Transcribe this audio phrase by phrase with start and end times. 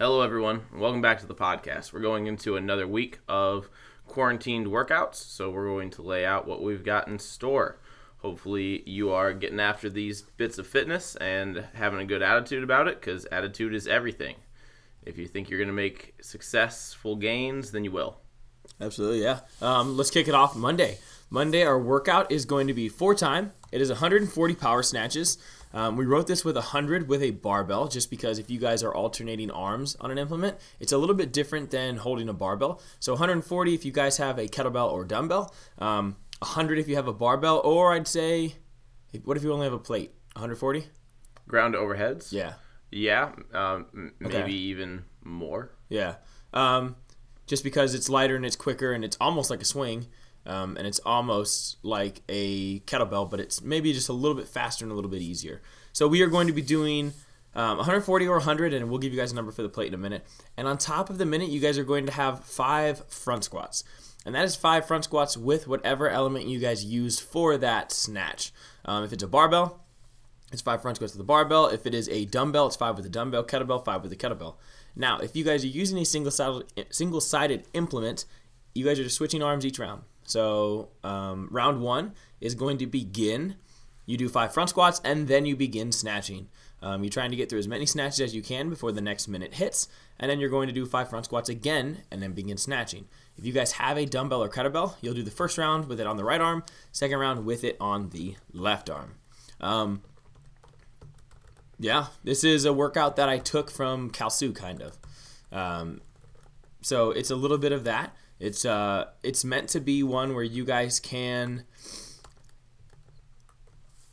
[0.00, 0.62] Hello, everyone.
[0.74, 1.92] Welcome back to the podcast.
[1.92, 3.68] We're going into another week of
[4.06, 7.76] quarantined workouts, so we're going to lay out what we've got in store.
[8.20, 12.88] Hopefully, you are getting after these bits of fitness and having a good attitude about
[12.88, 14.36] it because attitude is everything.
[15.04, 18.20] If you think you're going to make successful gains, then you will.
[18.80, 19.40] Absolutely, yeah.
[19.60, 20.96] Um, let's kick it off Monday.
[21.28, 23.52] Monday, our workout is going to be for time.
[23.70, 25.36] It is 140 power snatches.
[25.72, 28.92] Um, we wrote this with 100 with a barbell just because if you guys are
[28.94, 32.80] alternating arms on an implement, it's a little bit different than holding a barbell.
[32.98, 37.06] So 140 if you guys have a kettlebell or dumbbell, um, 100 if you have
[37.06, 38.54] a barbell, or I'd say,
[39.24, 40.12] what if you only have a plate?
[40.34, 40.86] 140?
[41.46, 42.32] Ground overheads?
[42.32, 42.54] Yeah.
[42.90, 44.50] Yeah, um, maybe Okay.
[44.50, 45.70] even more.
[45.88, 46.16] Yeah.
[46.52, 46.96] Um,
[47.46, 50.06] just because it's lighter and it's quicker and it's almost like a swing.
[50.46, 54.84] Um, and it's almost like a kettlebell, but it's maybe just a little bit faster
[54.84, 55.60] and a little bit easier.
[55.92, 57.12] So we are going to be doing
[57.54, 59.94] um, 140 or 100, and we'll give you guys a number for the plate in
[59.94, 60.24] a minute.
[60.56, 63.84] And on top of the minute, you guys are going to have five front squats.
[64.24, 68.52] And that is five front squats with whatever element you guys use for that snatch.
[68.84, 69.80] Um, if it's a barbell,
[70.52, 71.66] it's five front squats with the barbell.
[71.66, 73.44] If it is a dumbbell, it's five with a dumbbell.
[73.44, 74.56] Kettlebell, five with a kettlebell.
[74.94, 78.24] Now, if you guys are using a single sided implement,
[78.74, 80.02] you guys are just switching arms each round.
[80.30, 83.56] So um, round one is going to begin.
[84.06, 86.48] You do five front squats and then you begin snatching.
[86.82, 89.28] Um, you're trying to get through as many snatches as you can before the next
[89.28, 89.86] minute hits,
[90.18, 93.06] and then you're going to do five front squats again and then begin snatching.
[93.36, 96.06] If you guys have a dumbbell or kettlebell, you'll do the first round with it
[96.06, 99.16] on the right arm, second round with it on the left arm.
[99.60, 100.02] Um,
[101.78, 104.98] yeah, this is a workout that I took from Kalsu, kind of.
[105.52, 106.00] Um,
[106.82, 108.14] so it's a little bit of that.
[108.40, 111.64] It's uh, it's meant to be one where you guys can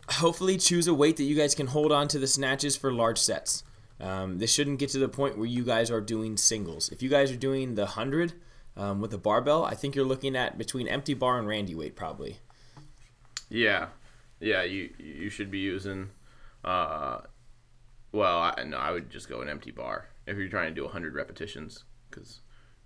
[0.10, 3.18] hopefully choose a weight that you guys can hold on to the snatches for large
[3.18, 3.64] sets.
[4.00, 6.90] Um, this shouldn't get to the point where you guys are doing singles.
[6.90, 8.34] If you guys are doing the hundred
[8.76, 11.96] um, with a barbell, I think you're looking at between empty bar and Randy weight
[11.96, 12.40] probably.
[13.50, 13.88] Yeah,
[14.42, 14.64] yeah.
[14.64, 16.10] You you should be using.
[16.66, 17.22] Uh,
[18.12, 20.84] well, I, no, I would just go an empty bar if you're trying to do
[20.84, 22.42] 100 repetitions because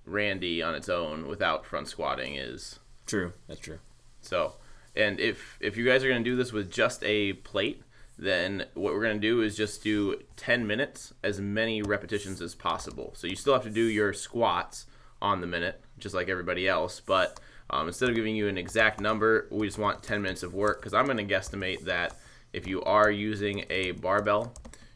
[0.05, 3.79] Randy on its own without front squatting is True, that's true.
[4.21, 4.53] so.
[4.95, 7.81] And if if you guys are gonna do this with just a plate,
[8.17, 13.13] then what we're gonna do is just do 10 minutes, as many repetitions as possible.
[13.15, 14.85] So you still have to do your squats
[15.21, 18.99] on the minute, just like everybody else, but um, instead of giving you an exact
[18.99, 22.17] number, we just want 10 minutes of work because I'm gonna guesstimate that
[22.51, 24.53] if you are using a barbell,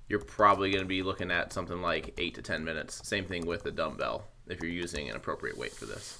[0.09, 2.99] you're probably gonna be looking at something like eight to 10 minutes.
[3.07, 6.17] Same thing with the dumbbell if you're using an appropriate weight for this,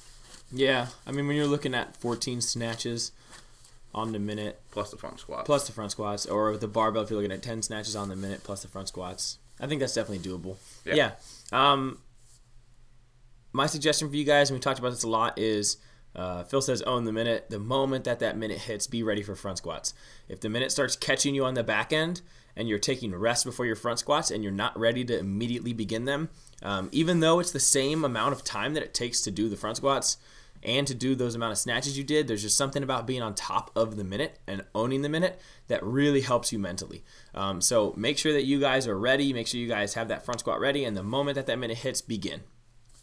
[0.51, 3.11] Yeah, I mean when you're looking at 14 snatches
[3.93, 5.45] on the minute plus the front squats.
[5.45, 8.09] plus the front squats, or with the barbell if you're looking at 10 snatches on
[8.09, 10.57] the minute plus the front squats, I think that's definitely doable.
[10.85, 10.95] Yeah.
[10.95, 11.11] Yeah.
[11.71, 11.99] Um,
[13.53, 15.77] my suggestion for you guys, and we talked about this a lot, is
[16.13, 17.49] uh, Phil says own the minute.
[17.49, 19.93] The moment that that minute hits, be ready for front squats.
[20.27, 22.21] If the minute starts catching you on the back end
[22.55, 26.05] and you're taking rest before your front squats and you're not ready to immediately begin
[26.05, 26.29] them,
[26.63, 29.57] um, even though it's the same amount of time that it takes to do the
[29.57, 30.17] front squats
[30.63, 33.35] and to do those amount of snatches you did, there's just something about being on
[33.35, 37.03] top of the minute and owning the minute that really helps you mentally.
[37.33, 39.31] Um, so make sure that you guys are ready.
[39.31, 41.77] Make sure you guys have that front squat ready, and the moment that that minute
[41.77, 42.41] hits, begin.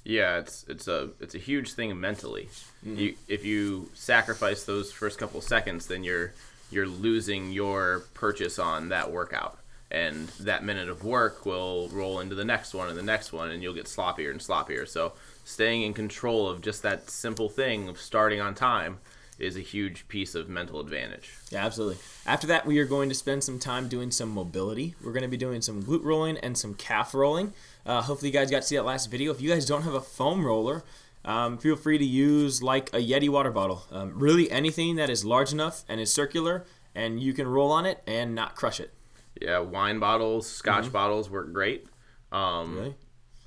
[0.04, 2.48] Yeah, it's it's a it's a huge thing mentally.
[2.84, 6.32] You if you sacrifice those first couple seconds, then you're
[6.72, 9.58] you're losing your purchase on that workout,
[9.90, 13.50] and that minute of work will roll into the next one and the next one,
[13.50, 14.88] and you'll get sloppier and sloppier.
[14.88, 15.12] So
[15.44, 18.98] staying in control of just that simple thing of starting on time
[19.38, 21.32] is a huge piece of mental advantage.
[21.50, 21.98] Yeah, absolutely.
[22.26, 24.94] After that, we are going to spend some time doing some mobility.
[25.02, 27.52] We're going to be doing some glute rolling and some calf rolling.
[27.84, 29.32] Uh, hopefully, you guys got to see that last video.
[29.32, 30.84] If you guys don't have a foam roller,
[31.24, 33.84] um, feel free to use like a Yeti water bottle.
[33.90, 37.86] Um, really, anything that is large enough and is circular, and you can roll on
[37.86, 38.92] it and not crush it.
[39.40, 41.86] Yeah, wine bottles, Scotch bottles work great.
[42.30, 42.96] Um, Really?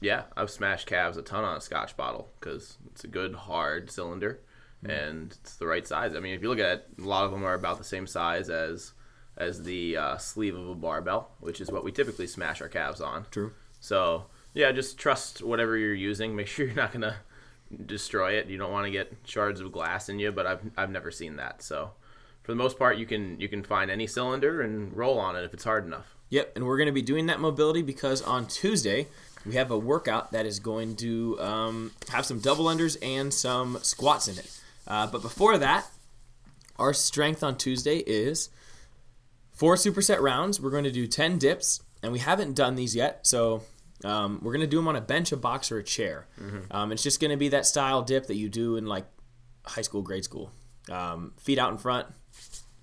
[0.01, 3.89] Yeah, I've smashed calves a ton on a Scotch bottle because it's a good hard
[3.89, 4.41] cylinder
[4.83, 6.15] and it's the right size.
[6.15, 8.05] I mean, if you look at it, a lot of them are about the same
[8.07, 8.91] size as
[9.37, 13.01] as the uh, sleeve of a barbell, which is what we typically smash our calves
[13.01, 13.25] on.
[13.31, 13.51] True.
[13.79, 16.35] So yeah, just trust whatever you're using.
[16.35, 17.17] Make sure you're not gonna
[17.85, 18.47] destroy it.
[18.47, 21.35] You don't want to get shards of glass in you, but I've I've never seen
[21.37, 21.63] that.
[21.63, 21.91] So
[22.43, 25.43] for the most part, you can you can find any cylinder and roll on it
[25.43, 26.15] if it's hard enough.
[26.29, 29.07] Yep, and we're going to be doing that mobility because on Tuesday
[29.45, 33.77] we have a workout that is going to um, have some double unders and some
[33.81, 34.59] squats in it.
[34.87, 35.87] Uh, but before that,
[36.77, 38.49] our strength on Tuesday is
[39.53, 40.59] four superset rounds.
[40.59, 43.25] We're going to do 10 dips, and we haven't done these yet.
[43.25, 43.63] So
[44.03, 46.27] Um, we're gonna do them on a bench, a box, or a chair.
[46.71, 49.05] Um, it's just gonna be that style dip that you do in like
[49.65, 50.51] high school, grade school.
[50.91, 52.07] Um, feet out in front,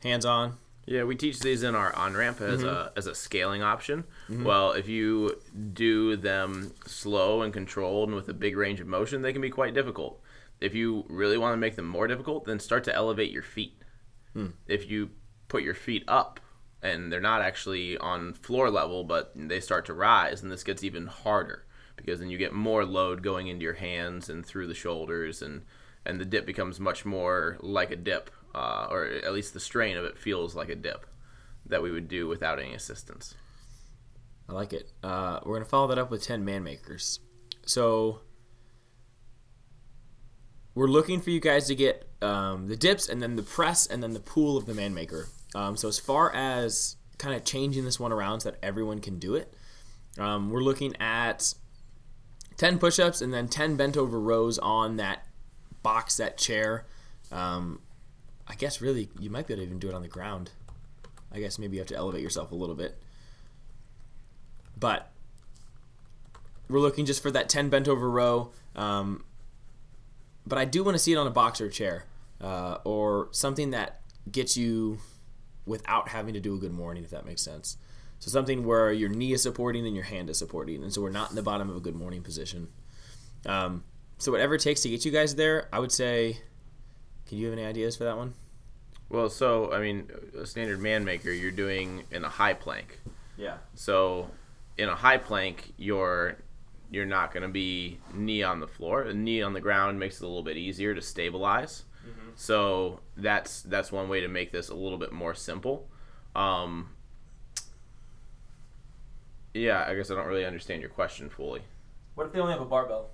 [0.03, 0.55] hands on.
[0.87, 4.03] Yeah, we teach these in our on ramp as a as a scaling option.
[4.29, 5.41] Well, if you
[5.73, 9.51] do them slow and controlled and with a big range of motion, they can be
[9.51, 10.21] quite difficult.
[10.61, 13.81] If you really want to make them more difficult, then start to elevate your feet.
[14.67, 15.11] If you
[15.49, 16.41] put your feet up
[16.83, 20.83] and they're not actually on floor level, but they start to rise, and this gets
[20.83, 21.65] even harder
[21.97, 25.63] because then you get more load going into your hands and through the shoulders, and
[26.05, 29.97] and the dip becomes much more like a dip, uh, or at least the strain
[29.97, 31.07] of it feels like a dip
[31.65, 33.35] that we would do without any assistance.
[34.49, 34.91] I like it.
[35.03, 37.21] Uh, we're gonna follow that up with ten man makers.
[37.65, 38.21] So
[40.75, 44.03] we're looking for you guys to get um, the dips and then the press and
[44.03, 45.29] then the pool of the man maker.
[45.55, 49.19] Um, so as far as kind of changing this one around so that everyone can
[49.19, 49.55] do it,
[50.19, 51.55] um, we're looking at
[52.57, 55.27] ten push-ups and then ten bent over rows on that
[55.83, 56.87] box, that chair.
[57.31, 57.81] Um,
[58.47, 60.51] I guess really you might be able to even do it on the ground.
[61.33, 62.99] I guess maybe you have to elevate yourself a little bit.
[64.79, 65.11] But
[66.69, 68.51] we're looking just for that 10 bent over row.
[68.75, 69.25] Um,
[70.47, 72.05] but I do want to see it on a box or chair
[72.41, 74.01] uh, or something that
[74.31, 74.99] gets you
[75.67, 77.77] without having to do a good morning, if that makes sense.
[78.19, 80.83] So something where your knee is supporting and your hand is supporting.
[80.83, 82.69] And so we're not in the bottom of a good morning position.
[83.47, 83.85] Um,
[84.19, 86.39] so whatever it takes to get you guys there, I would say,
[87.27, 88.35] can you have any ideas for that one?
[89.09, 93.01] Well, so I mean, a standard man maker, you're doing in a high plank.
[93.37, 93.57] Yeah.
[93.75, 94.31] So
[94.79, 96.37] in a high plank, you're
[96.91, 99.03] you're not going to be knee on the floor.
[99.03, 101.85] A knee on the ground makes it a little bit easier to stabilize.
[102.37, 105.89] So that's that's one way to make this a little bit more simple.
[106.35, 106.91] Um,
[109.55, 111.63] yeah, I guess I don't really understand your question fully.
[112.15, 113.11] What if they only have a barbell?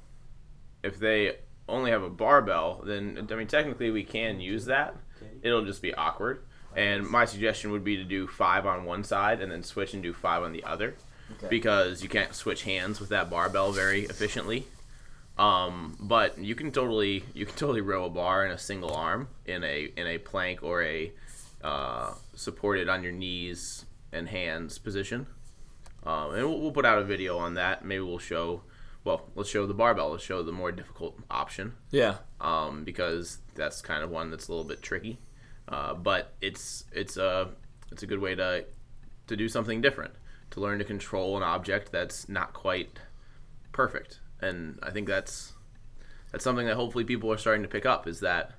[0.82, 1.36] If they
[1.68, 4.96] only have a barbell, then I mean technically we can use that.
[5.42, 6.42] It'll just be awkward.
[6.76, 10.02] And my suggestion would be to do five on one side and then switch and
[10.02, 10.94] do five on the other
[11.32, 11.48] Okay.
[11.50, 14.66] because you can't switch hands with that barbell very efficiently.
[15.38, 19.28] Um, but you can totally you can totally row a bar in a single arm
[19.46, 21.12] in a in a plank or a
[21.62, 25.26] uh, supported on your knees and hands position.
[26.04, 27.84] Um, and we'll, we'll put out a video on that.
[27.84, 28.62] Maybe we'll show.
[29.04, 30.10] Well, let's show the barbell.
[30.10, 32.16] Let's show the more difficult option Yeah.
[32.40, 35.18] um, because that's kind of one that's a little bit tricky.
[35.68, 37.50] Uh, but it's it's a
[37.92, 38.64] it's a good way to
[39.28, 40.14] to do something different,
[40.50, 42.98] to learn to control an object that's not quite
[43.78, 44.18] perfect.
[44.40, 45.52] And I think that's
[46.32, 48.54] that's something that hopefully people are starting to pick up is that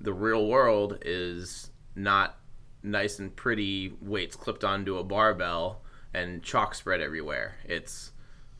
[0.00, 2.38] the real world is not
[2.82, 5.82] nice and pretty weights clipped onto a barbell
[6.14, 7.56] and chalk spread everywhere.
[7.66, 8.12] It's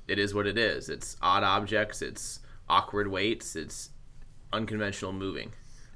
[0.06, 0.90] it is what it is.
[0.90, 3.88] It's odd objects, it's awkward weights, it's
[4.52, 5.52] unconventional moving.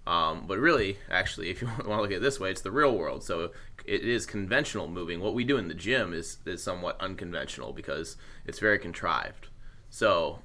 [0.06, 2.70] Um, but really, actually, if you want to look at it this way, it's the
[2.70, 3.22] real world.
[3.22, 3.50] So
[3.84, 5.20] it is conventional moving.
[5.20, 8.16] What we do in the gym is, is somewhat unconventional because
[8.46, 9.48] it's very contrived.
[9.90, 10.38] So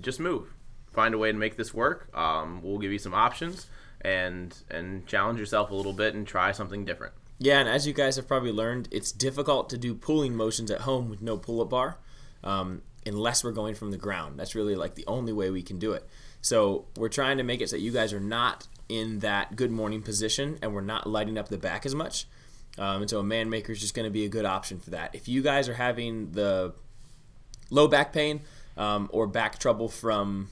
[0.00, 0.54] just move.
[0.92, 2.08] Find a way to make this work.
[2.16, 3.66] Um, we'll give you some options
[4.02, 7.14] and and challenge yourself a little bit and try something different.
[7.38, 10.82] Yeah, and as you guys have probably learned, it's difficult to do pulling motions at
[10.82, 11.98] home with no pull-up bar,
[12.44, 14.38] um, unless we're going from the ground.
[14.38, 16.06] That's really like the only way we can do it.
[16.40, 19.72] So we're trying to make it so that you guys are not in that good
[19.72, 22.26] morning position, and we're not lighting up the back as much.
[22.78, 24.90] Um, and so a man maker is just going to be a good option for
[24.90, 25.14] that.
[25.14, 26.74] If you guys are having the
[27.70, 28.42] low back pain
[28.76, 30.48] um, or back trouble from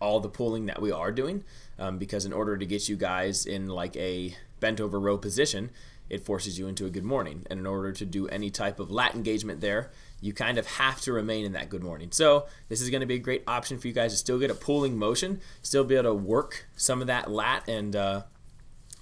[0.00, 1.44] all the pulling that we are doing.
[1.78, 5.70] Um, because in order to get you guys in like a bent over row position
[6.10, 7.46] it forces you into a good morning.
[7.50, 9.90] And in order to do any type of lat engagement there
[10.20, 12.10] you kind of have to remain in that good morning.
[12.10, 14.50] So this is going to be a great option for you guys to still get
[14.50, 18.22] a pulling motion still be able to work some of that lat and uh,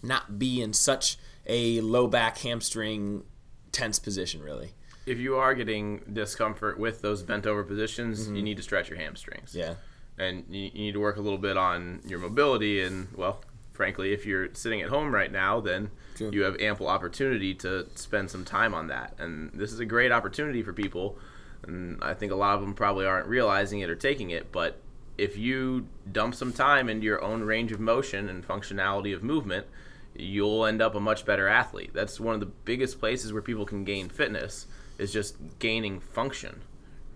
[0.03, 3.23] not be in such a low back hamstring
[3.71, 4.73] tense position really
[5.05, 8.45] If you are getting discomfort with those bent over positions, you mm-hmm.
[8.45, 9.55] need to stretch your hamstrings.
[9.55, 9.75] yeah
[10.19, 13.41] and you, you need to work a little bit on your mobility and well
[13.73, 16.31] frankly if you're sitting at home right now then True.
[16.33, 20.13] you have ample opportunity to spend some time on that and this is a great
[20.13, 21.19] opportunity for people
[21.65, 24.81] and i think a lot of them probably aren't realizing it or taking it but
[25.19, 29.67] if you dump some time into your own range of motion and functionality of movement
[30.15, 33.65] you'll end up a much better athlete that's one of the biggest places where people
[33.65, 34.67] can gain fitness
[34.99, 36.63] is just gaining function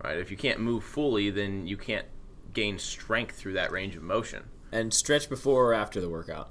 [0.02, 2.06] right if you can't move fully then you can't
[2.52, 4.42] gain strength through that range of motion.
[4.72, 6.50] and stretch before or after the workout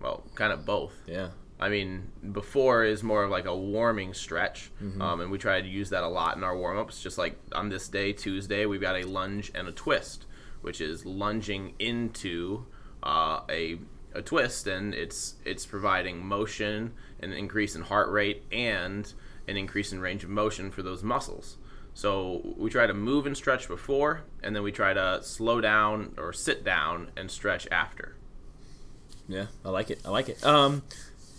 [0.00, 0.92] Well, kind of both.
[1.06, 1.28] yeah
[1.60, 5.00] I mean, before is more of like a warming stretch, Mm-hmm.
[5.00, 7.00] um, and we try to use that a lot in our warm ups.
[7.00, 10.26] Just like on this day, Tuesday, we've got a lunge and a twist,
[10.62, 12.66] which is lunging into
[13.04, 13.78] uh, a
[14.12, 19.14] a twist, and it's it's providing motion, an increase in heart rate, and
[19.48, 21.56] an increase in range of motion for those muscles.
[21.94, 26.14] So we try to move and stretch before, and then we try to slow down
[26.18, 28.16] or sit down and stretch after.
[29.28, 30.00] Yeah, I like it.
[30.04, 30.44] I like it.
[30.44, 30.82] Um,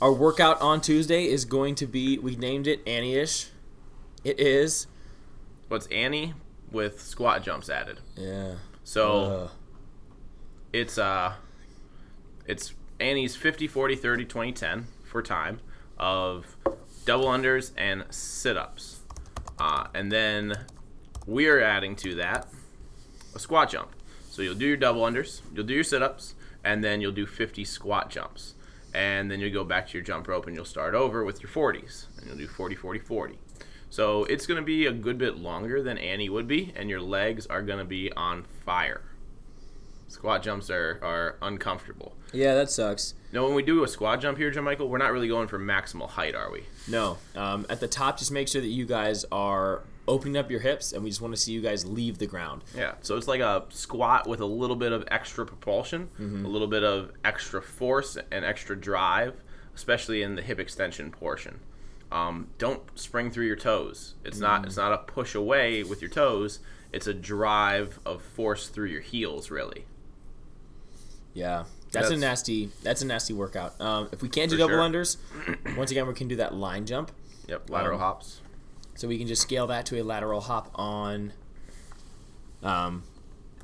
[0.01, 2.17] our workout on Tuesday is going to be.
[2.17, 3.47] We named it Annie-ish.
[4.23, 4.87] It is.
[5.67, 6.33] What's Annie
[6.71, 7.99] with squat jumps added?
[8.15, 8.55] Yeah.
[8.83, 9.49] So Uh,
[10.73, 11.33] it's uh
[12.47, 15.59] it's Annie's 50 40 30 20 10 for time
[15.97, 16.55] of
[17.05, 19.01] double unders and sit-ups.
[19.59, 20.65] Uh, and then
[21.25, 22.47] we're adding to that
[23.33, 23.89] a squat jump.
[24.29, 27.63] So you'll do your double unders, you'll do your sit-ups, and then you'll do 50
[27.63, 28.55] squat jumps.
[28.93, 31.49] And then you'll go back to your jump rope and you'll start over with your
[31.49, 32.17] 40s.
[32.17, 33.39] And you'll do 40 40 40.
[33.89, 36.99] So it's going to be a good bit longer than Annie would be, and your
[36.99, 39.01] legs are going to be on fire.
[40.07, 42.15] Squat jumps are, are uncomfortable.
[42.31, 43.15] yeah, that sucks.
[43.33, 45.59] Now, when we do a squat jump here, John Michael, we're not really going for
[45.59, 46.63] maximal height, are we?
[46.87, 47.17] No.
[47.35, 50.93] Um, at the top, just make sure that you guys are opening up your hips,
[50.93, 52.63] and we just want to see you guys leave the ground.
[52.77, 52.93] Yeah.
[53.01, 56.83] So it's like a squat with a little bit of extra propulsion, a little bit
[56.83, 59.33] of extra force and extra drive,
[59.75, 61.59] especially in the hip extension portion.
[62.11, 64.13] Um, don't spring through your toes.
[64.23, 64.65] It's not.
[64.65, 66.59] It's not a push away with your toes.
[66.93, 69.85] It's a drive of force through your heels, really.
[71.35, 72.71] Yeah, that's, a nasty.
[72.81, 73.79] That's a nasty workout.
[73.79, 74.79] Um, if we can't do double sure.
[74.79, 75.17] unders,
[75.77, 77.11] once again we can do that line jump.
[77.47, 77.69] Yep.
[77.69, 78.41] Lateral Um, hops.
[78.95, 81.33] So we can just scale that to a lateral hop on,
[82.63, 83.03] um,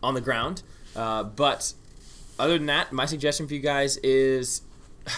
[0.04, 0.62] on the ground.
[0.96, 1.74] Uh, but
[2.38, 4.62] other than that, my suggestion for you guys is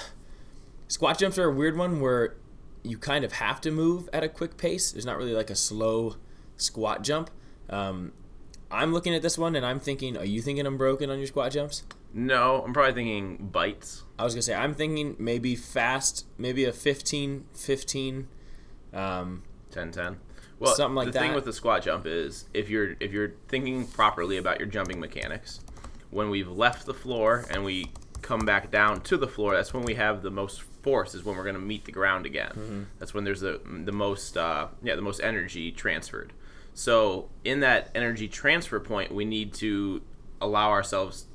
[0.87, 2.35] squat jumps are a weird one where
[2.83, 4.91] you kind of have to move at a quick pace.
[4.91, 6.17] There's not really like a slow
[6.57, 7.31] squat jump.
[7.69, 8.11] Um,
[8.69, 11.27] I'm looking at this one and I'm thinking, are you thinking I'm broken on your
[11.27, 11.83] squat jumps?
[12.13, 14.03] No, I'm probably thinking bites.
[14.19, 18.27] I was gonna say I'm thinking maybe fast, maybe a 15, 15.
[18.93, 19.41] Um,
[19.71, 20.17] 10 10
[20.59, 23.87] well Something like the thing with the squat jump is if you're if you're thinking
[23.87, 25.61] properly about your jumping mechanics
[26.11, 27.87] when we've left the floor and we
[28.21, 31.35] come back down to the floor that's when we have the most force is when
[31.35, 32.83] we're going to meet the ground again Mm-hmm.
[32.99, 36.33] that's when there's the the most uh, yeah the most energy transferred
[36.75, 40.03] so in that energy transfer point we need to
[40.39, 41.25] allow ourselves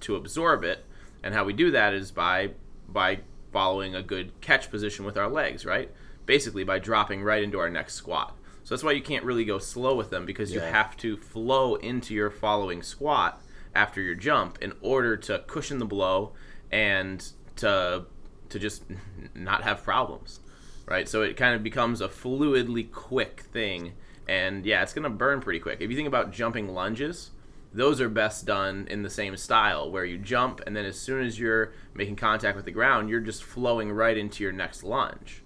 [0.00, 0.84] to absorb it.
[1.22, 2.50] And how we do that is by
[2.88, 3.20] by
[3.52, 5.90] following a good catch position with our legs right?
[6.26, 8.36] Basically by dropping right into our next squat.
[8.64, 11.76] So that's why you can't really go slow with them because you have to flow
[11.76, 13.40] into your following squat
[13.74, 16.32] after your jump in order to cushion the blow
[16.70, 18.04] and to
[18.50, 18.84] to just
[19.34, 20.40] not have problems
[20.88, 21.08] right?
[21.08, 23.92] So it kind of becomes a fluidly quick thing.
[24.26, 25.80] And yeah it's going to burn pretty quick.
[25.80, 27.30] If you think about jumping lunges
[27.78, 31.24] those are best done in the same style where you jump and then as soon
[31.24, 35.42] as you're making contact with the ground you're just flowing right into your next lunge.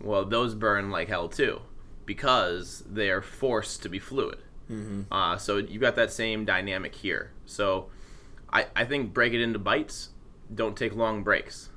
[0.00, 1.60] Well those burn like hell too
[2.04, 4.38] because they are forced to be fluid.
[5.10, 7.32] Uh, so you've got that same dynamic here.
[7.46, 7.88] So
[8.52, 10.10] I, I think break it into bites.
[10.54, 11.68] Don't take long breaks.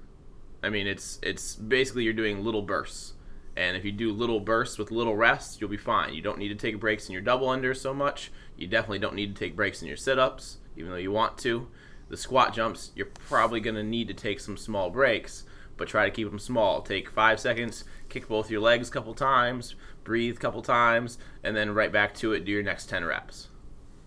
[0.64, 3.14] I mean it's it's basically you're doing little bursts.
[3.56, 6.14] And if you do little bursts with little rests you'll be fine.
[6.14, 8.32] You don't need to take breaks in your double unders so much
[8.62, 11.68] you definitely don't need to take breaks in your sit-ups even though you want to
[12.10, 15.44] the squat jumps you're probably going to need to take some small breaks
[15.78, 19.14] but try to keep them small take five seconds kick both your legs a couple
[19.14, 23.06] times breathe a couple times and then right back to it do your next 10
[23.06, 23.48] reps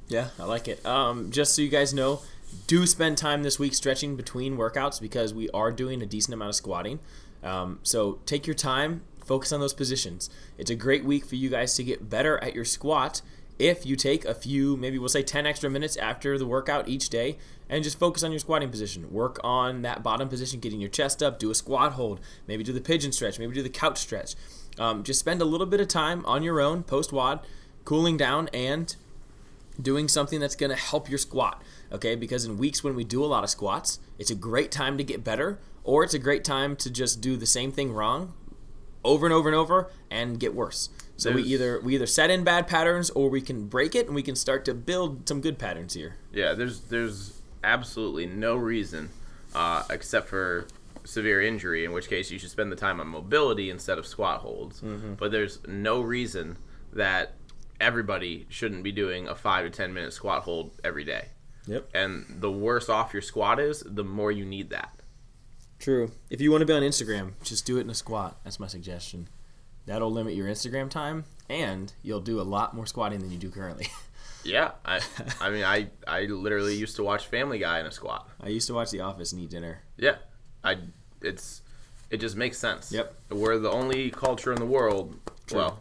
[0.09, 0.85] Yeah, I like it.
[0.85, 2.21] Um, just so you guys know,
[2.67, 6.51] do spend time this week stretching between workouts because we are doing a decent amount
[6.51, 7.01] of squatting.
[7.43, 10.29] Um, so take your time, focus on those positions.
[10.59, 13.23] It's a great week for you guys to get better at your squat
[13.59, 17.09] if you take a few, maybe we'll say 10 extra minutes after the workout each
[17.09, 19.13] day and just focus on your squatting position.
[19.13, 22.73] Work on that bottom position, getting your chest up, do a squat hold, maybe do
[22.73, 24.35] the pigeon stretch, maybe do the couch stretch.
[24.79, 27.41] Um, just spend a little bit of time on your own post WOD,
[27.85, 28.95] cooling down and
[29.81, 31.63] doing something that's going to help your squat.
[31.93, 34.99] Okay, because in weeks when we do a lot of squats, it's a great time
[34.99, 38.35] to get better, or it's a great time to just do the same thing wrong
[39.05, 40.89] over and over and over and get worse.
[41.17, 44.15] So we either we either set in bad patterns or we can break it and
[44.15, 46.17] we can start to build some good patterns here.
[46.33, 49.11] Yeah, there's there's absolutely no reason,
[49.55, 50.67] uh, except for
[51.05, 54.41] severe injury, in which case you should spend the time on mobility instead of squat
[54.41, 54.83] holds.
[55.19, 56.57] But there's no reason
[56.93, 57.35] that
[57.81, 61.29] everybody shouldn't be doing a five to ten minute squat hold every day.
[61.67, 61.91] Yep.
[61.95, 64.91] And the worse off your squat is, the more you need that.
[65.79, 66.13] True.
[66.31, 68.39] If you want to be on Instagram, just do it in a squat.
[68.45, 69.29] That's my suggestion.
[69.87, 73.51] That'll limit your Instagram time, and you'll do a lot more squatting than you do
[73.51, 73.89] currently.
[74.47, 75.01] Yeah, I,
[75.41, 78.29] I mean, I, I literally used to watch Family Guy in a squat.
[78.43, 79.81] I used to watch The Office and eat dinner.
[79.97, 80.17] Yeah,
[80.63, 80.77] I,
[81.23, 81.63] it's,
[82.11, 82.93] it just makes sense.
[82.93, 83.15] Yep.
[83.31, 85.17] We're the only culture in the world.
[85.47, 85.61] True.
[85.61, 85.79] Well,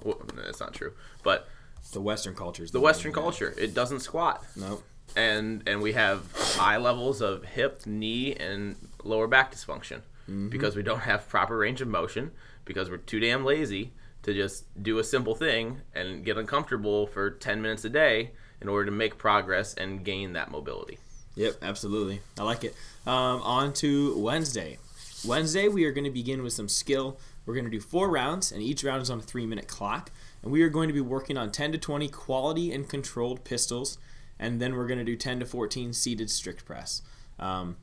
[0.47, 0.93] it's not true,
[1.23, 1.49] but
[1.91, 4.81] The Western culture is the Western culture, it doesn't squat, No.
[5.17, 10.47] and and we have high levels of hip, knee, and lower back dysfunction Mm-hmm.
[10.47, 12.31] because we don't have proper range of motion
[12.65, 13.91] because we're too damn lazy
[14.23, 18.69] to just do a simple thing and get uncomfortable for 10 minutes a day in
[18.69, 20.97] order to make progress and gain that mobility.
[21.35, 22.21] Yep, absolutely.
[22.39, 22.75] I like it.
[23.05, 24.77] Um, on to Wednesday.
[25.25, 27.17] Wednesday, we are going to begin with some skill.
[27.45, 30.11] We're going to do four rounds, and each round is on a three minute clock.
[30.41, 33.97] And we are going to be working on 10 to 20 quality and controlled pistols,
[34.39, 37.01] and then we're going to do 10 to 14 seated strict press.
[37.39, 37.77] Um,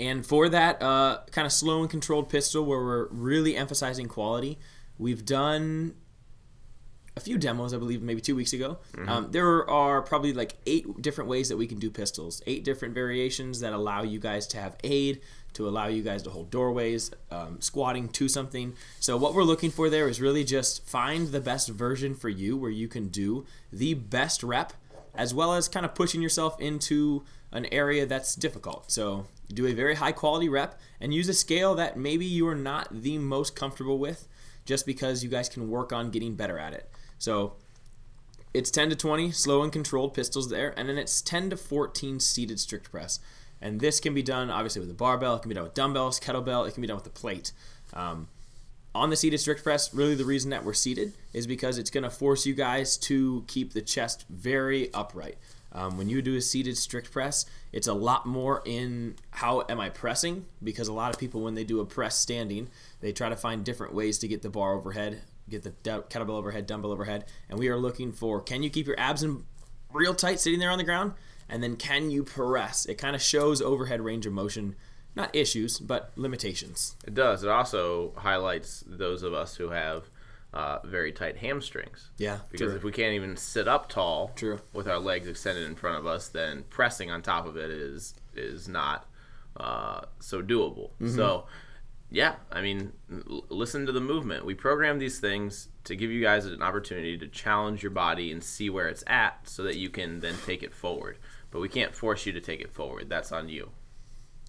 [0.00, 4.58] and for that uh, kind of slow and controlled pistol, where we're really emphasizing quality,
[4.98, 5.94] we've done
[7.16, 8.78] a few demos, I believe, maybe two weeks ago.
[9.08, 12.92] Um, there are probably like eight different ways that we can do pistols, eight different
[12.92, 15.20] variations that allow you guys to have aid,
[15.52, 18.74] to allow you guys to hold doorways, um, squatting to something.
[18.98, 22.56] So, what we're looking for there is really just find the best version for you
[22.56, 24.72] where you can do the best rep,
[25.14, 28.90] as well as kind of pushing yourself into an area that's difficult.
[28.90, 32.54] So, do a very high quality rep and use a scale that maybe you are
[32.54, 34.26] not the most comfortable with
[34.64, 36.90] just because you guys can work on getting better at it.
[37.18, 37.54] So
[38.52, 42.20] it's 10 to 20 slow and controlled pistols there, and then it's 10 to 14
[42.20, 43.20] seated strict press.
[43.60, 46.20] And this can be done obviously with a barbell, it can be done with dumbbells,
[46.20, 47.52] kettlebell, it can be done with a plate.
[47.92, 48.28] Um,
[48.94, 52.04] on the seated strict press, really the reason that we're seated is because it's going
[52.04, 55.36] to force you guys to keep the chest very upright.
[55.74, 59.80] Um, when you do a seated strict press, it's a lot more in how am
[59.80, 62.68] I pressing because a lot of people when they do a press standing,
[63.00, 66.66] they try to find different ways to get the bar overhead, get the kettlebell overhead,
[66.66, 69.44] dumbbell overhead, and we are looking for can you keep your abs in
[69.92, 71.12] real tight sitting there on the ground,
[71.48, 72.86] and then can you press?
[72.86, 74.76] It kind of shows overhead range of motion,
[75.16, 76.94] not issues but limitations.
[77.04, 77.42] It does.
[77.42, 80.08] It also highlights those of us who have
[80.54, 82.10] uh, very tight hamstrings.
[82.16, 82.76] Yeah, Because true.
[82.76, 84.60] if we can't even sit up tall True.
[84.72, 88.14] with our legs extended in front of us, then pressing on top of it is
[88.34, 89.06] is not
[89.56, 90.90] uh, so doable.
[91.00, 91.14] Mm-hmm.
[91.16, 91.46] So,
[92.10, 94.44] yeah, I mean, l- listen to the movement.
[94.44, 98.42] We program these things to give you guys an opportunity to challenge your body and
[98.42, 101.18] see where it's at, so that you can then take it forward.
[101.50, 103.08] But we can't force you to take it forward.
[103.08, 103.70] That's on you.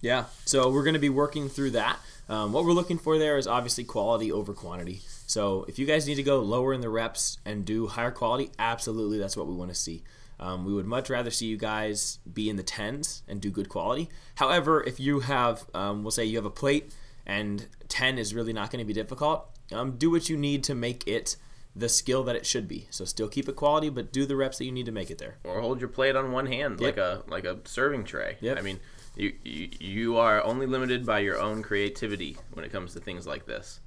[0.00, 1.98] Yeah, so we're going to be working through that.
[2.28, 5.02] Um, what we're looking for there is obviously quality over quantity.
[5.26, 8.50] So if you guys need to go lower in the reps and do higher quality,
[8.58, 10.02] absolutely that's what we want to see.
[10.38, 13.68] Um, we would much rather see you guys be in the tens and do good
[13.68, 14.10] quality.
[14.34, 16.92] However, if you have, um, we'll say you have a plate
[17.24, 20.74] and 10 is really not going to be difficult, um, do what you need to
[20.74, 21.36] make it
[21.74, 22.86] the skill that it should be.
[22.90, 25.18] So still keep it quality, but do the reps that you need to make it
[25.18, 25.36] there.
[25.44, 28.36] or hold your plate on one hand like a like a serving tray.
[28.40, 28.58] Yep.
[28.58, 28.80] I mean,
[29.16, 33.26] you, you you are only limited by your own creativity when it comes to things
[33.26, 33.80] like this.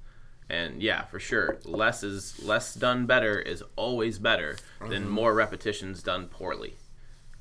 [0.48, 5.10] And yeah, for sure, less is less done better is always better than mm-hmm.
[5.10, 6.74] more repetitions done poorly.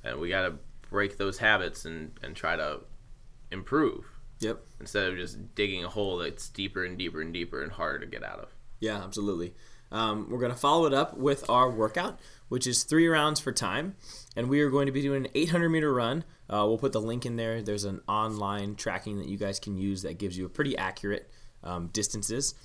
[0.03, 0.55] And we got to
[0.89, 2.81] break those habits and and try to
[3.51, 4.05] improve
[4.41, 4.61] Yep.
[4.79, 8.05] instead of just digging a hole that's deeper and deeper and deeper and harder to
[8.05, 8.49] get out of.
[8.79, 9.53] Yeah, absolutely.
[9.91, 13.51] Um, we're going to follow it up with our workout, which is three rounds for
[13.51, 13.95] time.
[14.35, 16.23] And we are going to be doing an 800 meter run.
[16.49, 17.61] Uh, we'll put the link in there.
[17.61, 21.29] There's an online tracking that you guys can use that gives you a pretty accurate
[21.63, 22.55] um, distances.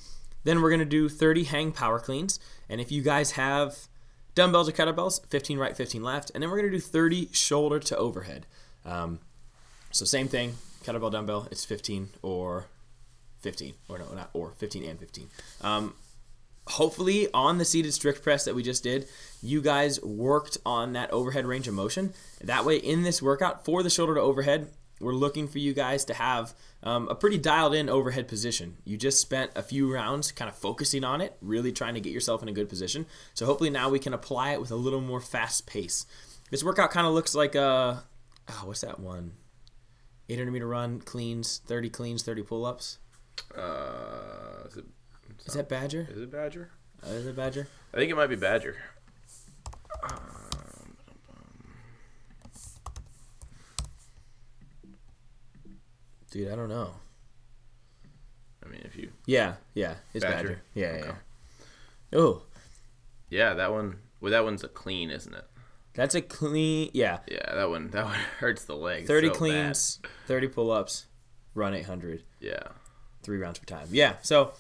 [0.45, 2.39] Then we're going to do 30 hang power cleans.
[2.69, 3.89] And if you guys have
[4.35, 6.31] dumbbells or kettlebells, 15 right, 15 left.
[6.35, 8.47] And then we're going to do 30 shoulder to overhead.
[8.85, 9.21] Um,
[9.91, 12.67] so same thing, kettlebell, dumbbell, it's 15 or
[13.41, 13.75] 15.
[13.89, 15.29] Or no, not or, 15 and 15.
[15.63, 15.95] Um,
[16.67, 19.07] hopefully on the seated strict press that we just did,
[19.43, 22.13] you guys worked on that overhead range of motion.
[22.43, 26.05] That way, in this workout for the shoulder to overhead, we're looking for you guys
[26.07, 28.77] to have um, a pretty dialed in overhead position.
[28.85, 32.13] You just spent a few rounds kind of focusing on it, really trying to get
[32.13, 33.07] yourself in a good position.
[33.35, 36.07] So hopefully now we can apply it with a little more fast pace.
[36.51, 38.05] This workout kind of looks like a,
[38.49, 39.33] oh, what's that one?
[40.29, 42.99] 800 meter run, cleans, 30 cleans, 30 pull ups.
[43.57, 44.85] Uh, is it
[45.47, 46.09] Is that Badger?
[46.11, 46.71] is it Badger?
[47.05, 47.69] Uh, is it Badger?
[47.93, 48.77] I think it might be Badger.
[56.31, 56.91] Dude, I don't know.
[58.65, 60.49] I mean, if you Yeah, yeah, it's Badger?
[60.49, 60.63] Badger.
[60.75, 61.07] Yeah, Okay.
[62.13, 62.19] yeah.
[62.19, 62.43] Oh,
[63.29, 63.99] yeah, that one.
[64.21, 65.45] Well, that one's a clean, isn't it?
[65.95, 66.91] that's a clean.
[66.93, 69.07] Yeah, Yeah, that one that one hurts the legs.
[69.07, 69.39] thirty so bad.
[69.39, 71.07] cleans, thirty pull-ups.
[71.55, 72.59] run 800, Yeah.
[73.23, 73.87] three rounds per time.
[73.93, 74.15] Yeah.
[74.23, 74.53] So.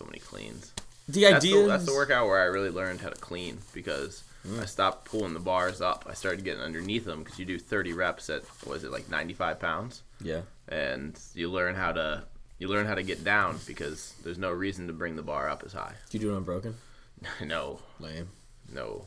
[0.00, 0.72] So many cleans.
[1.08, 4.24] the That's idea the, that's the workout where I really learned how to clean because
[4.48, 4.58] Mm.
[4.58, 6.06] I stopped pulling the bars up.
[6.08, 9.60] I started getting underneath them because you do 30 reps at was it like 95
[9.60, 10.40] pounds, Yeah.
[10.66, 12.22] and you learn how to
[12.58, 15.62] you learn how to get down because there's no reason to bring the bar up
[15.66, 15.92] as high.
[16.08, 16.76] Do you do it unbroken?
[17.44, 18.30] no, Lame.
[18.72, 19.04] no,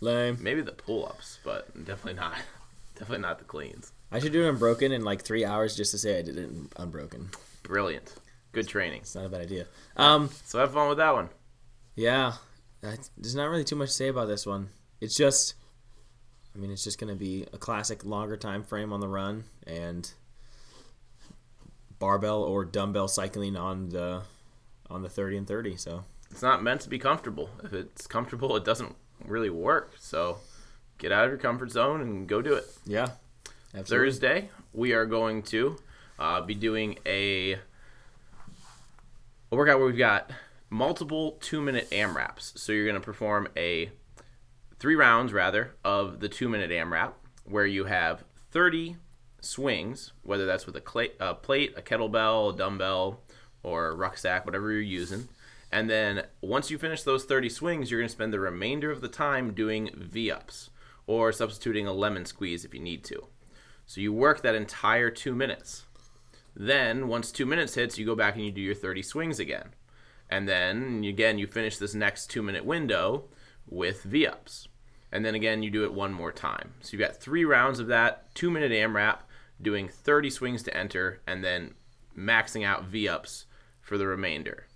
[0.00, 0.38] Lame.
[0.40, 2.38] maybe the pull ups, but definitely not,
[2.98, 3.92] definitely not the cleans.
[4.10, 6.48] I should do it unbroken in like three hours just to say I did it
[6.76, 7.28] unbroken.
[7.64, 8.14] Brilliant,
[8.54, 9.00] good training.
[9.02, 9.66] It's not a bad idea.
[9.96, 11.28] Um, So have fun with that one.
[11.96, 12.34] yeah,
[12.82, 14.68] I, there's not really too much to say about this one.
[15.00, 15.54] It's just,
[16.54, 20.10] I mean, it's just gonna be a classic longer time frame on the run and
[21.98, 24.22] barbell or dumbbell cycling on the
[24.90, 25.76] on the 30 and 30.
[25.76, 27.48] So It's not meant to be comfortable.
[27.62, 28.94] If it's comfortable, it doesn't
[29.26, 29.92] really work.
[29.98, 30.38] So
[30.98, 32.64] get out of your comfort zone and go do it.
[32.84, 33.08] yeah,
[33.74, 33.84] absolutely.
[34.10, 35.76] Thursday, we are going to
[36.18, 37.58] uh, be doing a,
[39.54, 40.32] a workout where we've got
[40.68, 42.58] multiple two minute AMRAPs.
[42.58, 43.90] So you're going to perform a
[44.80, 47.12] three rounds rather of the two minute AMRAP
[47.44, 48.96] where you have 30
[49.40, 53.20] swings, whether that's with a, a plate, a kettlebell, a dumbbell,
[53.62, 55.28] or a rucksack, whatever you're using.
[55.70, 59.02] And then once you finish those 30 swings, you're going to spend the remainder of
[59.02, 60.70] the time doing V ups
[61.06, 63.28] or substituting a lemon squeeze if you need to.
[63.86, 65.83] So you work that entire two minutes.
[66.56, 69.74] Then, once two minutes hits, you go back and you do your 30 swings again.
[70.30, 73.24] And then, again, you finish this next two minute window
[73.68, 74.68] with V ups.
[75.12, 76.74] And then again, you do it one more time.
[76.80, 79.18] So you've got three rounds of that two minute AMRAP,
[79.62, 81.74] doing 30 swings to enter, and then
[82.18, 83.46] maxing out V ups
[83.80, 84.66] for the remainder.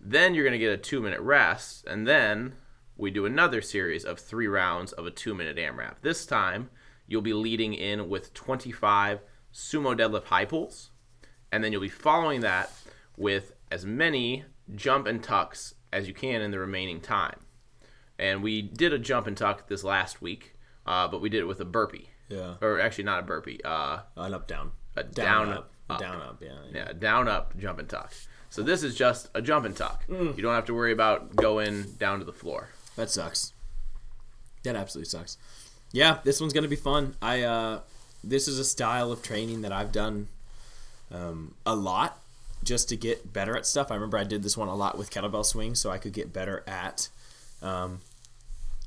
[0.00, 2.54] Then you're going to get a two minute rest, and then
[2.96, 6.00] we do another series of three rounds of a two minute AMRAP.
[6.02, 6.70] This time,
[7.08, 9.20] you'll be leading in with 25
[9.52, 10.90] sumo deadlift high pulls,
[11.52, 12.70] and then you'll be following that
[13.16, 17.38] with as many jump and tucks as you can in the remaining time.
[18.18, 20.54] And we did a jump and tuck this last week,
[20.86, 22.10] uh, but we did it with a burpee.
[22.28, 22.54] Yeah.
[22.60, 23.60] Or actually, not a burpee.
[23.64, 24.72] Uh, An up down.
[24.96, 25.72] a Down, down, up.
[25.88, 26.00] up.
[26.00, 26.42] Down up.
[26.42, 26.58] Yeah.
[26.74, 28.12] Yeah, down up jump and tuck.
[28.50, 30.06] So this is just a jump and tuck.
[30.08, 30.36] Mm.
[30.36, 32.70] You don't have to worry about going down to the floor.
[32.96, 33.52] That sucks.
[34.64, 35.38] That absolutely sucks.
[35.92, 37.14] Yeah, this one's gonna be fun.
[37.22, 37.80] I uh,
[38.24, 40.28] this is a style of training that I've done
[41.12, 42.18] um, a lot
[42.64, 43.90] just to get better at stuff.
[43.90, 46.32] I remember I did this one a lot with kettlebell swings, so I could get
[46.32, 47.08] better at
[47.62, 48.00] um,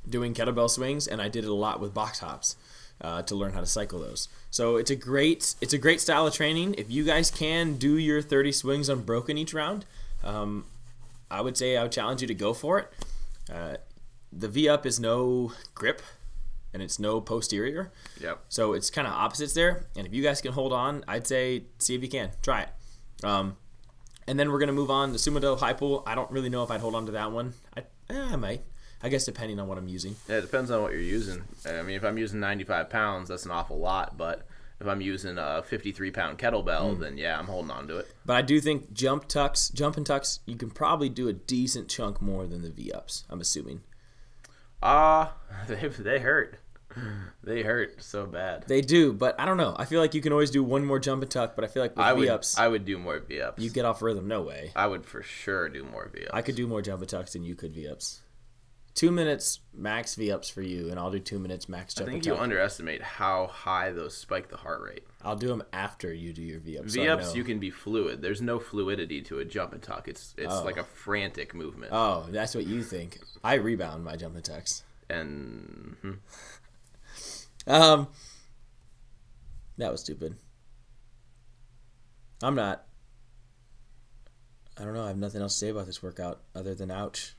[0.08, 2.56] doing kettlebell swings, and I did it a lot with box hops
[3.02, 4.28] uh, to learn how to cycle those.
[4.50, 6.76] So it's a great it's a great style of training.
[6.78, 9.86] If you guys can do your 30 swings unbroken each round,
[10.24, 10.66] um,
[11.30, 12.94] I would say I would challenge you to go for it.
[13.52, 13.78] Uh,
[14.32, 16.02] the V up is no grip,
[16.74, 17.92] and it's no posterior.
[18.20, 18.40] Yep.
[18.50, 19.86] So it's kind of opposites there.
[19.96, 22.32] And if you guys can hold on, I'd say see if you can.
[22.42, 22.70] Try it.
[23.24, 23.58] Um,
[24.28, 26.04] and then we're gonna move on to sumo high pull.
[26.06, 27.54] I don't really know if I'd hold on to that one.
[27.76, 28.64] I, eh, I might.
[29.04, 30.16] I guess depending on what I'm using.
[30.30, 31.44] Yeah, it depends on what you're using.
[31.66, 34.16] I mean, if I'm using 95 pounds, that's an awful lot.
[34.16, 34.46] But
[34.80, 38.08] if I'm using a 53 pound kettlebell, then yeah, I'm holding on to it.
[38.26, 41.90] But I do think jump tucks, jump and tucks, you can probably do a decent
[41.90, 43.26] chunk more than the V ups.
[43.30, 43.82] I'm assuming
[44.82, 45.34] Ah,
[45.68, 46.58] they they hurt.
[47.44, 48.66] They hurt so bad.
[48.68, 49.74] they do, but I don't know.
[49.80, 51.82] I feel like you can always do one more jump and tuck, but I feel
[51.82, 53.64] like with I V would ups, I would do more V ups.
[53.64, 54.28] you get off rhythm.
[54.28, 54.72] No way.
[54.76, 56.32] I would for sure do more V ups.
[56.34, 58.20] I could do more jump and tucks than you could V ups.
[58.94, 62.26] Two minutes max V ups for you, and I'll do two minutes max I think
[62.26, 65.06] you underestimate how high those spike the heart rate.
[65.24, 66.94] I'll do them after you do your V ups.
[66.94, 68.22] V ups, you can be fluid.
[68.22, 70.08] There's no fluidity to a jump and tuck.
[70.10, 70.64] It's it's Oh.
[70.66, 71.94] like a frantic movement.
[71.94, 73.20] Oh, that's what you think.
[73.44, 74.84] I rebound my jump and tucks.
[75.10, 76.12] And hmm.
[77.68, 78.08] Um,
[79.78, 80.36] that was stupid.
[82.44, 82.86] I'm not.
[84.78, 85.04] I don't know.
[85.04, 87.36] I have nothing else to say about this workout other than ouch.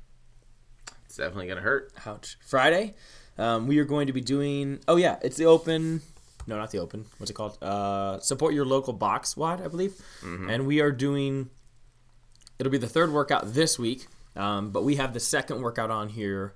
[1.13, 1.93] It's definitely gonna hurt.
[2.07, 2.39] Ouch.
[2.41, 2.95] Friday,
[3.37, 4.81] um, we are going to be doing.
[4.89, 6.01] Oh yeah, it's the open.
[6.47, 7.05] No, not the open.
[7.19, 7.63] What's it called?
[7.63, 9.93] Uh, support your local box WOD, I believe.
[10.23, 11.51] And we are doing.
[12.59, 16.09] It'll be the third workout this week, um, but we have the second workout on
[16.09, 16.55] here.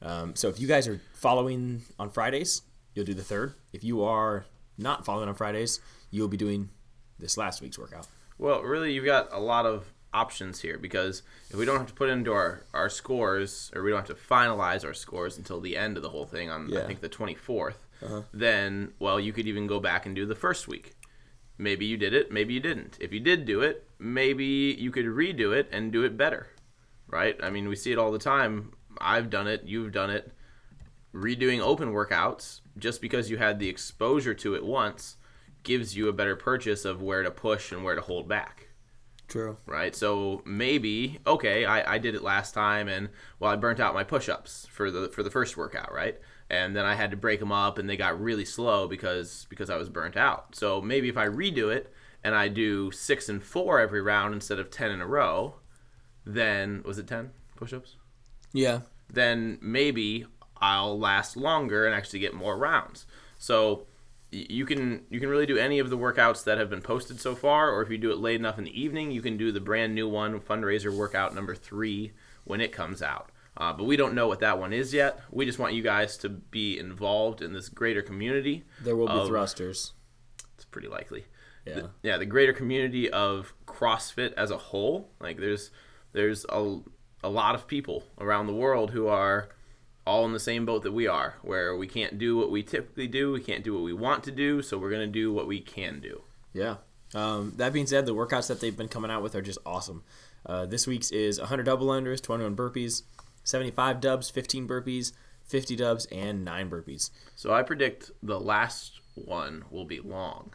[0.00, 2.62] Um, so if you guys are following on Fridays,
[2.94, 3.54] you'll do the third.
[3.72, 4.46] If you are
[4.78, 5.80] not following on Fridays,
[6.12, 6.68] you'll be doing
[7.18, 8.06] this last week's workout.
[8.38, 9.84] Well, really, you've got a lot of
[10.16, 13.90] options here because if we don't have to put into our, our scores or we
[13.90, 16.80] don't have to finalize our scores until the end of the whole thing on Yeah.
[16.80, 18.22] I think the 24th, uh-huh.
[18.32, 20.94] then well, you could even go back and do the first week.
[21.58, 22.96] Maybe you did it, maybe you didn't.
[22.98, 26.48] If you did do it, maybe you could redo it and do it better.
[27.08, 27.36] Right?
[27.42, 28.72] I mean, we see it all the time.
[28.98, 30.32] I've done it, you've done it.
[31.14, 35.16] Redoing open workouts just because you had the exposure to it once
[35.62, 38.65] gives you a better purchase of where to push and where to hold back
[39.28, 39.56] True.
[39.66, 39.94] right?
[39.94, 43.08] So maybe okay, I, I did it last time, and
[43.40, 46.18] well, I burnt out my push-ups for the for the first workout, right?
[46.48, 49.68] And then I had to break them up, and they got really slow because because
[49.70, 50.54] I was burnt out.
[50.54, 54.58] So maybe if I redo it and I do six and four every round instead
[54.58, 55.56] of ten in a row,
[56.24, 57.96] then was it ten push-ups?
[58.52, 58.80] Yeah.
[59.12, 60.26] then maybe
[60.60, 63.06] I'll last longer and actually get more rounds.
[63.38, 63.86] So
[64.32, 67.34] you can you can really do any of the workouts that have been posted so
[67.34, 69.60] far, or if you do it late enough in the evening, you can do the
[69.60, 72.12] brand new one, fundraiser workout number three,
[72.44, 73.30] when it comes out.
[73.58, 75.20] Uh, but we don't know what that one is yet.
[75.30, 78.64] We just want you guys to be involved in this greater community.
[78.82, 79.92] There will be thrusters.
[80.54, 81.24] It's pretty likely
[81.64, 81.74] Yeah.
[81.74, 85.10] the, yeah, the greater community of CrossFit as a whole.
[85.20, 85.70] Like there's
[86.12, 86.80] there's a,
[87.24, 89.48] a lot of people around the world who are
[90.06, 93.08] all in the same boat that we are, where we can't do what we typically
[93.08, 95.60] do, we can't do what we want to do, so we're gonna do what we
[95.60, 96.22] can do.
[96.52, 96.76] Yeah.
[97.14, 100.04] Um, that being said, the workouts that they've been coming out with are just awesome.
[100.44, 103.02] Uh, this week's is 100 double unders, 21 burpees,
[103.44, 105.12] 75 dubs, 15 burpees,
[105.44, 107.10] 50 dubs, and 9 burpees.
[107.34, 110.52] So I predict the last one will be long,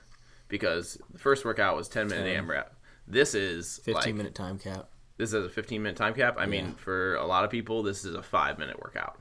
[0.48, 2.46] because the first workout was 10 minute 10.
[2.46, 2.68] AMRAP.
[3.08, 4.90] This is 15 like, minute time cap.
[5.18, 6.36] this is a 15 minute time cap.
[6.38, 6.48] I Yeah.
[6.48, 9.20] mean, for a lot of people, this is a five minute workout.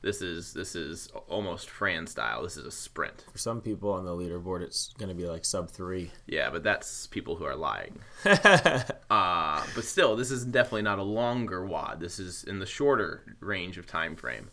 [0.00, 2.42] This is this is almost Fran style.
[2.42, 3.24] This is a sprint.
[3.32, 6.10] For some people on the leaderboard, it's going to be like sub 3.
[6.26, 7.98] Yeah, but that's people who are lying.
[8.24, 11.98] uh, but still, this is definitely not a longer WOD.
[11.98, 14.50] This is in the shorter range of time frame,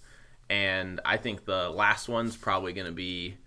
[0.50, 3.38] and I think the last one's probably going to be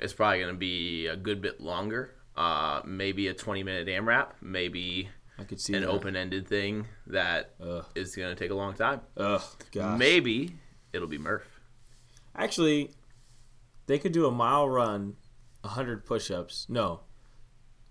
[0.00, 2.10] it's probably going to be a good bit longer.
[2.36, 7.54] Uh, maybe a 20 minute AMRAP, maybe I could see an open ended thing that
[7.94, 8.16] is Ugh.
[8.16, 9.00] going to take a long time.
[9.16, 9.98] Ugh, gosh.
[9.98, 10.54] Maybe
[10.92, 11.60] it'll be Murph.
[12.34, 12.92] Actually,
[13.86, 15.16] they could do a mile run,
[15.62, 16.66] 100 push ups.
[16.68, 17.00] No,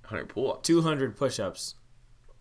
[0.02, 0.68] 100 pull ups.
[0.68, 1.76] 200 push ups,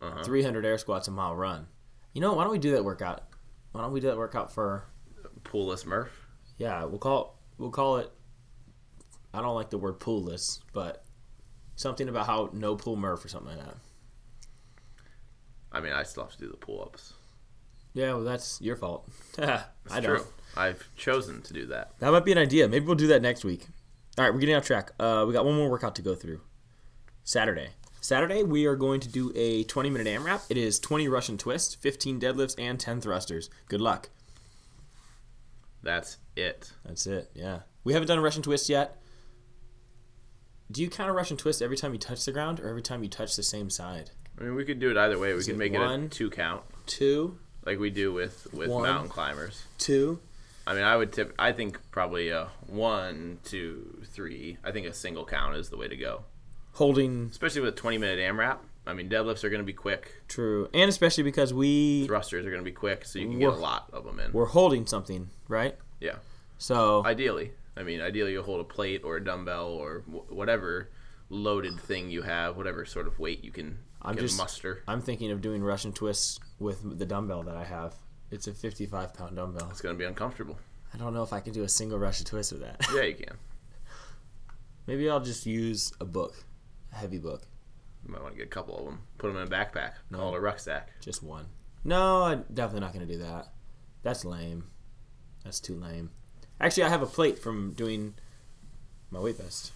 [0.00, 0.22] Uh-huh.
[0.22, 1.66] 300 air squats, a mile run.
[2.12, 3.24] You know, why don't we do that workout?
[3.72, 4.84] Why don't we do that workout for
[5.44, 6.26] Poolless Murph.
[6.56, 8.10] Yeah, we'll call we'll call it.
[9.34, 11.04] I don't like the word poolless, but
[11.76, 13.76] something about how no pool Murph or something like that.
[15.70, 17.12] I mean, I still have to do the pull ups.
[17.94, 19.08] Yeah, well, that's your fault.
[19.38, 20.02] I don't.
[20.02, 20.24] true.
[20.56, 21.92] I've chosen to do that.
[22.00, 22.68] That might be an idea.
[22.68, 23.66] Maybe we'll do that next week.
[24.16, 24.92] All right, we're getting off track.
[24.98, 26.40] Uh, we got one more workout to go through.
[27.24, 27.70] Saturday.
[28.00, 30.42] Saturday, we are going to do a 20 minute AMRAP.
[30.48, 33.50] It is 20 Russian twists, 15 deadlifts, and 10 thrusters.
[33.68, 34.10] Good luck.
[35.82, 36.72] That's it.
[36.84, 37.30] That's it.
[37.34, 37.60] Yeah.
[37.84, 39.00] We haven't done a Russian twist yet.
[40.70, 43.02] Do you count a Russian twist every time you touch the ground or every time
[43.02, 44.10] you touch the same side?
[44.38, 45.32] I mean, we could do it either way.
[45.34, 46.10] We could make it a one?
[46.10, 48.82] two count, Two, like we do with with One.
[48.84, 49.62] mountain climbers.
[49.78, 50.18] two,
[50.66, 51.34] I mean, I would tip.
[51.38, 54.56] I think probably a one, two, three.
[54.64, 56.22] I think a single count is the way to go,
[56.72, 58.58] holding especially with a twenty minute AMRAP.
[58.86, 60.14] I mean, deadlifts are going to be quick.
[60.28, 63.50] true, and especially because we Thrusters are going to be quick, so you can get
[63.50, 64.32] a lot of them in.
[64.32, 65.76] we're holding something, right?
[66.00, 66.16] Yeah.
[66.56, 70.88] So Ideally, I mean, ideally you'll hold a plate or a dumbbell or wh- whatever
[71.28, 74.82] loaded thing you have, whatever sort of weight you can, I'm can just- muster.
[74.88, 77.94] I'm thinking of doing Russian twists with the dumbbell that I have.
[78.30, 79.68] It's a 55 pound dumbbell.
[79.70, 80.58] It's going to be uncomfortable.
[80.92, 82.84] I don't know if I can do a single Russian twist with that.
[82.94, 83.36] Yeah, you can.
[84.86, 86.34] Maybe I'll just use a book,
[86.92, 87.42] a heavy book,
[88.06, 89.00] You might want to get a couple of them.
[89.18, 89.92] Put them in a backpack.
[90.12, 90.88] Call it a rucksack.
[91.00, 91.46] just one.
[91.84, 93.48] No, I'm definitely not going to do that.
[94.02, 94.64] That's lame.
[95.44, 96.10] That's too lame.
[96.60, 98.14] Actually, I have a plate from doing
[99.10, 99.72] my weight vest.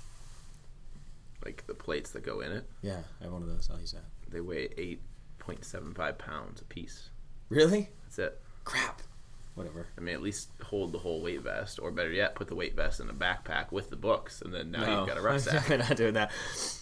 [1.45, 2.65] Like the plates that go in it.
[2.83, 3.69] Yeah, I have one of those.
[3.71, 4.05] I'll use that.
[4.31, 4.99] They weigh
[5.47, 7.11] 8.75 pounds a piece.
[7.49, 7.91] Really?
[8.05, 8.41] That's it.
[8.65, 9.03] Crap.
[9.55, 9.87] Whatever.
[9.99, 12.75] I mean, at least hold the whole weight vest, or better yet, put the weight
[12.75, 15.53] vest in a backpack with the books, and then now you've got a I'm rucksack.
[15.53, 16.31] definitely not doing that.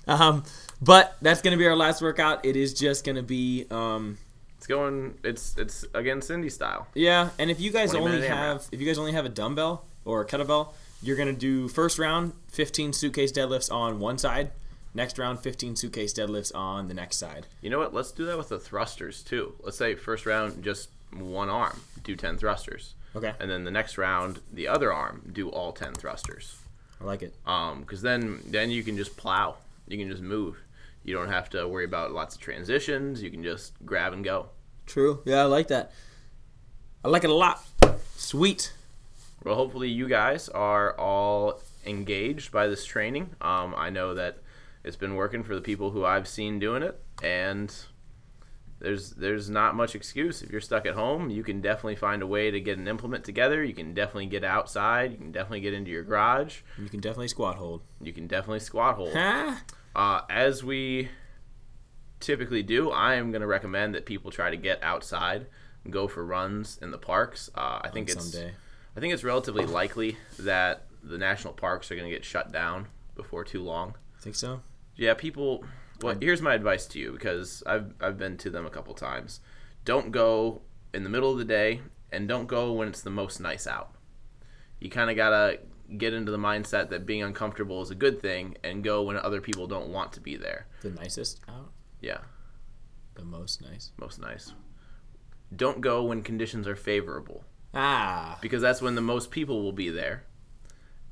[0.06, 0.44] Um,
[0.80, 2.44] but that's gonna be our last workout.
[2.44, 4.18] It is just gonna be um,
[4.56, 5.18] It's going.
[5.24, 6.86] It's it's again Cindy style.
[6.94, 7.30] yeah.
[7.40, 10.26] And if you guys only have if you guys only have a dumbbell or a
[10.26, 14.52] kettlebell, you're gonna do first round 15 suitcase deadlifts on one side.
[14.92, 17.46] Next round 15 suitcase deadlifts on the next side.
[17.60, 17.94] You know what?
[17.94, 19.54] Let's do that with the thrusters too.
[19.60, 23.98] Let's say first round just one arm, do 10 thrusters, Okay, and then the next
[23.98, 26.56] round the other arm, do all 10 thrusters.
[27.00, 27.34] I like it.
[27.46, 29.56] Um, because then then you can just plow.
[29.86, 30.58] You can just move.
[31.04, 33.22] You don't have to worry about lots of transitions.
[33.22, 34.50] You can just grab and go.
[34.86, 35.22] True.
[35.24, 35.92] Yeah, I like that.
[37.04, 37.64] I like it a lot.
[38.16, 38.72] Sweet.
[39.42, 43.30] Well, hopefully you guys are all engaged by this training.
[43.40, 44.38] Um, I know that
[44.84, 47.74] it's been working for the people who I've seen doing it, and
[48.78, 50.42] there's there's not much excuse.
[50.42, 53.24] If you're stuck at home, you can definitely find a way to get an implement
[53.24, 53.62] together.
[53.62, 55.12] You can definitely get outside.
[55.12, 56.60] You can definitely get into your garage.
[56.78, 57.82] You can definitely squat hold.
[58.00, 59.12] You can definitely squat hold.
[59.12, 59.56] Huh?
[59.94, 61.08] Uh, as we
[62.20, 65.46] typically do, I am going to recommend that people try to get outside,
[65.84, 67.50] and go for runs in the parks.
[67.54, 68.52] Uh, I think it's Someday.
[68.96, 72.88] I think it's relatively likely that the national parks are going to get shut down
[73.14, 73.94] before too long.
[74.20, 74.62] Think so?
[75.00, 75.64] Yeah, people.
[76.02, 79.40] Well, here's my advice to you because I've I've been to them a couple times.
[79.86, 80.60] Don't go
[80.92, 81.80] in the middle of the day,
[82.12, 83.94] and don't go when it's the most nice out.
[84.78, 85.60] You kind of gotta
[85.96, 89.40] get into the mindset that being uncomfortable is a good thing, and go when other
[89.40, 90.66] people don't want to be there.
[90.82, 91.72] The nicest out?
[92.00, 92.18] Yeah,
[93.14, 93.92] The most nice.
[93.98, 94.52] most nice.
[95.56, 98.38] Don't go when conditions are favorable Ah.
[98.42, 100.24] because that's when the most people will be there.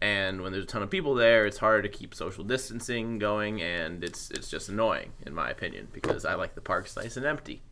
[0.01, 3.61] And when there's a ton of people there, it's harder to keep social distancing going,
[3.61, 7.27] and it's it's just annoying, in my opinion, because I like the parks nice and
[7.27, 7.63] empty.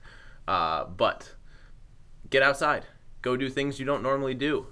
[0.49, 1.35] Uh, but
[2.29, 2.85] get outside,
[3.23, 4.67] go do things you don't normally do.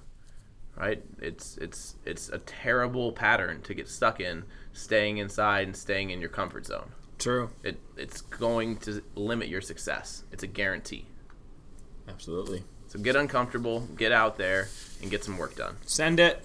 [0.76, 1.04] Right?
[1.20, 6.20] It's it's it's a terrible pattern to get stuck in, staying inside and staying in
[6.20, 6.90] your comfort zone.
[7.18, 7.50] True.
[7.62, 10.24] It it's going to limit your success.
[10.32, 11.06] It's a guarantee.
[12.08, 12.64] Absolutely.
[12.88, 14.68] So get uncomfortable, get out there,
[15.00, 15.76] and get some work done.
[15.86, 16.44] Send it.